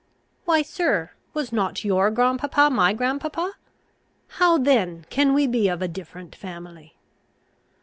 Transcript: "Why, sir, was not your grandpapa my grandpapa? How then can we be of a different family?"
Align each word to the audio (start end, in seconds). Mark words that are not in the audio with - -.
"Why, 0.45 0.63
sir, 0.63 1.11
was 1.35 1.51
not 1.53 1.85
your 1.85 2.09
grandpapa 2.09 2.71
my 2.71 2.91
grandpapa? 2.91 3.51
How 4.29 4.57
then 4.57 5.05
can 5.11 5.31
we 5.35 5.45
be 5.45 5.67
of 5.67 5.83
a 5.83 5.87
different 5.87 6.33
family?" 6.35 6.95